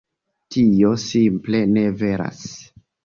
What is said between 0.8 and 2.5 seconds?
simple ne veras.